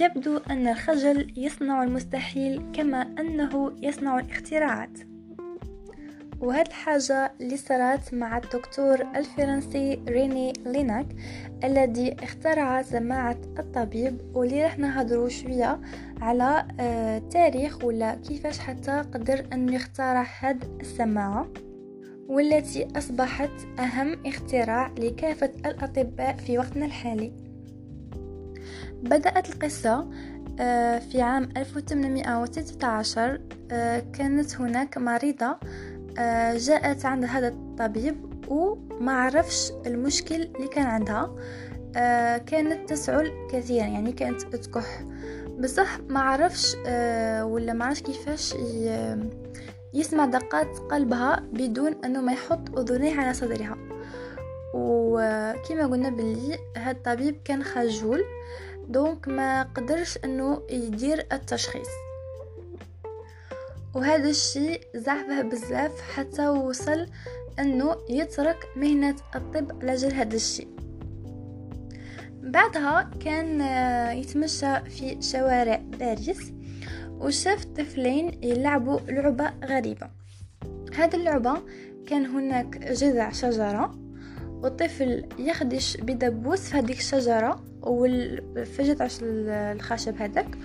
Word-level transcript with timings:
يبدو 0.00 0.36
أن 0.50 0.68
الخجل 0.68 1.32
يصنع 1.36 1.82
المستحيل 1.82 2.62
كما 2.72 3.02
أنه 3.02 3.72
يصنع 3.82 4.18
الاختراعات. 4.18 4.98
وهذه 6.40 6.66
الحاجة 6.66 7.32
اللي 7.40 7.56
صارت 7.56 8.14
مع 8.14 8.36
الدكتور 8.38 9.00
الفرنسي 9.16 10.00
ريني 10.08 10.52
ليناك 10.66 11.06
الذي 11.64 12.16
اخترع 12.22 12.82
سماعة 12.82 13.36
الطبيب 13.58 14.20
واللي 14.34 14.62
راح 14.62 14.78
نهضروا 14.78 15.28
شوية 15.28 15.80
على 16.20 16.66
آه 16.80 17.18
تاريخ 17.18 17.84
ولا 17.84 18.14
كيفاش 18.14 18.58
حتى 18.58 18.92
قدر 18.92 19.46
أن 19.52 19.68
يخترع 19.68 20.26
هذه 20.40 20.78
السماعة. 20.80 21.48
والتي 22.28 22.88
أصبحت 22.96 23.50
أهم 23.78 24.26
اختراع 24.26 24.94
لكافة 24.98 25.52
الأطباء 25.66 26.36
في 26.36 26.58
وقتنا 26.58 26.86
الحالي. 26.86 27.47
بدأت 29.02 29.48
القصة 29.54 30.08
آه، 30.60 30.98
في 30.98 31.22
عام 31.22 31.48
1816 31.56 33.40
آه، 33.72 34.04
كانت 34.12 34.56
هناك 34.56 34.98
مريضة 34.98 35.56
آه، 36.18 36.56
جاءت 36.56 37.04
عند 37.06 37.24
هذا 37.24 37.48
الطبيب 37.48 38.16
وما 38.48 39.12
عرفش 39.12 39.72
المشكل 39.86 40.34
اللي 40.34 40.68
كان 40.68 40.86
عندها 40.86 41.34
آه، 41.96 42.38
كانت 42.38 42.88
تسعل 42.90 43.32
كثيرا 43.52 43.86
يعني 43.86 44.12
كانت 44.12 44.42
تكح. 44.42 45.02
بصح 45.58 45.98
ما 46.08 46.20
عرفش 46.20 46.76
آه، 46.86 47.44
ولا 47.44 47.72
ما 47.72 47.84
عرفش 47.84 48.02
كيفاش 48.02 48.54
يسمع 49.94 50.24
دقات 50.24 50.78
قلبها 50.90 51.42
بدون 51.52 51.94
إنه 52.04 52.20
ما 52.20 52.32
يحط 52.32 52.78
أذنيه 52.78 53.20
على 53.20 53.34
صدرها. 53.34 53.76
وكما 54.74 55.86
قلنا 55.86 56.08
باللي 56.10 56.58
هذا 56.76 56.90
الطبيب 56.90 57.40
كان 57.44 57.62
خجول. 57.62 58.24
دونك 58.88 59.28
ما 59.28 59.62
قدرش 59.62 60.18
انه 60.24 60.62
يدير 60.70 61.26
التشخيص. 61.32 61.88
وهذا 63.94 64.30
الشيء 64.30 64.80
زعفه 64.94 65.42
بزاف 65.42 66.00
حتى 66.00 66.48
وصل 66.48 67.06
انه 67.58 67.96
يترك 68.08 68.68
مهنة 68.76 69.16
الطب 69.34 69.82
لجل 69.82 70.12
هذا 70.12 70.36
الشيء. 70.36 70.68
بعدها 72.42 73.10
كان 73.24 73.60
آه، 73.60 74.10
يتمشى 74.10 74.80
في 74.80 75.22
شوارع 75.22 75.82
باريس 75.98 76.52
وشاف 77.10 77.64
طفلين 77.64 78.44
يلعبوا 78.44 79.00
لعبة 79.00 79.52
غريبة. 79.64 80.10
هذه 80.94 81.14
اللعبة 81.14 81.62
كان 82.06 82.26
هناك 82.26 82.78
جذع 82.78 83.30
شجرة 83.30 84.07
والطفل 84.62 85.24
يخدش 85.38 85.96
بدبوس 85.96 86.60
في 86.60 86.76
هذيك 86.76 86.98
الشجرة 86.98 87.64
جذع 88.78 89.08
الخشب 89.72 90.16
هذاك 90.16 90.58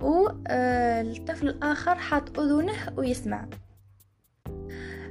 والطفل 0.00 1.48
الآخر 1.48 1.94
حاط 1.94 2.38
أذنه 2.38 2.72
ويسمع. 2.96 3.46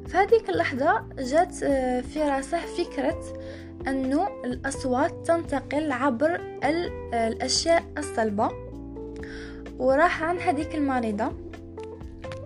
في 0.07 0.17
هذيك 0.17 0.49
اللحظة 0.49 1.03
جات 1.17 1.63
آه، 1.63 2.01
في 2.01 2.23
راسه 2.23 2.59
فكرة 2.59 3.23
أنه 3.87 4.27
الأصوات 4.45 5.27
تنتقل 5.27 5.91
عبر 5.91 6.41
الأشياء 7.13 7.83
الصلبة. 7.97 8.49
وراح 9.79 10.23
عن 10.23 10.37
هذيك 10.37 10.75
المريضة 10.75 11.31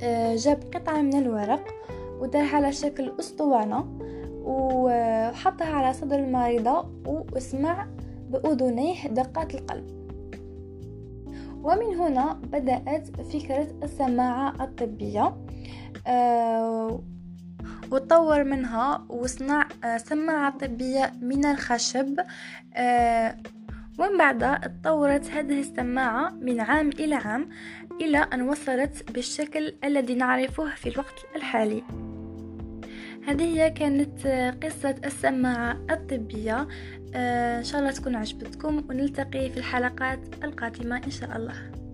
آه، 0.01 0.35
جاب 0.35 0.63
قطعة 0.75 1.01
من 1.01 1.17
الورق 1.17 1.67
ودارها 2.19 2.55
على 2.55 2.71
شكل 2.71 3.13
أسطوانة. 3.19 3.99
وحطها 4.45 5.67
على 5.67 5.93
صدر 5.93 6.19
المريضة 6.19 6.89
واسمع 7.05 7.87
بأذنيه 8.29 9.07
دقات 9.07 9.55
القلب. 9.55 10.05
ومن 11.63 11.95
هنا 11.95 12.33
بدأت 12.33 13.21
فكرة 13.21 13.67
السماعة 13.83 14.63
الطبية 14.63 15.35
آه، 16.07 17.03
وطور 17.91 18.43
منها 18.43 19.05
وصنع 19.09 19.67
آه، 19.83 19.97
سماعة 19.97 20.57
طبية 20.57 21.13
من 21.21 21.45
الخشب 21.45 22.19
آه، 22.75 23.37
ومن 23.99 24.17
بعد 24.17 24.59
تطورت 24.61 25.31
هذه 25.31 25.59
السماعة 25.59 26.29
من 26.29 26.59
عام 26.59 26.89
إلى 26.89 27.15
عام 27.15 27.49
إلى 28.01 28.17
أن 28.17 28.41
وصلت 28.41 29.11
بالشكل 29.11 29.75
الذي 29.83 30.15
نعرفه 30.15 30.75
في 30.75 30.89
الوقت 30.89 31.25
الحالي. 31.35 31.83
هذه 33.27 33.43
هي 33.43 33.69
كانت 33.69 34.27
قصة 34.63 34.95
السماعة 35.05 35.77
الطبية. 35.91 36.67
آه، 37.15 37.59
إن 37.59 37.63
شاء 37.63 37.81
الله 37.81 37.91
تكون 37.91 38.15
عجبتكم 38.15 38.83
ونلتقي 38.89 39.49
في 39.49 39.57
الحلقات 39.57 40.19
القادمة 40.43 40.97
إن 41.05 41.11
شاء 41.11 41.37
الله. 41.37 41.84